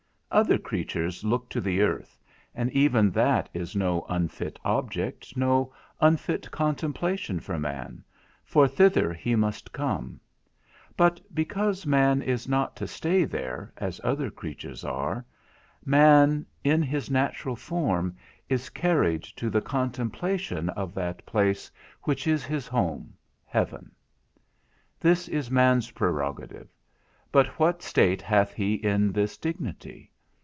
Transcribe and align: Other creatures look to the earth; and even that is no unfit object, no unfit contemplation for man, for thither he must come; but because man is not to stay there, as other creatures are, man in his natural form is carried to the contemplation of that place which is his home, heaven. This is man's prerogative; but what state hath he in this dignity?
Other 0.33 0.57
creatures 0.57 1.25
look 1.25 1.49
to 1.49 1.59
the 1.59 1.81
earth; 1.81 2.17
and 2.55 2.71
even 2.71 3.11
that 3.11 3.49
is 3.53 3.75
no 3.75 4.05
unfit 4.07 4.57
object, 4.63 5.35
no 5.35 5.73
unfit 5.99 6.49
contemplation 6.51 7.41
for 7.41 7.59
man, 7.59 8.01
for 8.45 8.65
thither 8.65 9.13
he 9.13 9.35
must 9.35 9.73
come; 9.73 10.21
but 10.95 11.19
because 11.35 11.85
man 11.85 12.21
is 12.21 12.47
not 12.47 12.77
to 12.77 12.87
stay 12.87 13.25
there, 13.25 13.73
as 13.75 13.99
other 14.05 14.29
creatures 14.31 14.85
are, 14.85 15.25
man 15.83 16.45
in 16.63 16.81
his 16.81 17.11
natural 17.11 17.57
form 17.57 18.15
is 18.47 18.69
carried 18.69 19.23
to 19.23 19.49
the 19.49 19.61
contemplation 19.61 20.69
of 20.69 20.93
that 20.93 21.25
place 21.25 21.69
which 22.03 22.25
is 22.25 22.45
his 22.45 22.67
home, 22.67 23.13
heaven. 23.45 23.91
This 24.97 25.27
is 25.27 25.51
man's 25.51 25.91
prerogative; 25.91 26.69
but 27.33 27.47
what 27.59 27.81
state 27.83 28.21
hath 28.21 28.53
he 28.53 28.75
in 28.75 29.11
this 29.11 29.35
dignity? 29.37 30.07